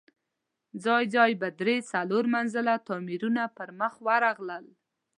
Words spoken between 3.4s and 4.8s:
په مخه ورغلل.